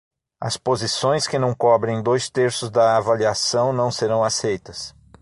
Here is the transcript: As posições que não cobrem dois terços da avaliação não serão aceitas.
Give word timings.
As 0.41 0.57
posições 0.57 1.27
que 1.27 1.37
não 1.37 1.53
cobrem 1.53 2.01
dois 2.01 2.27
terços 2.27 2.71
da 2.71 2.97
avaliação 2.97 3.71
não 3.71 3.91
serão 3.91 4.23
aceitas. 4.23 4.95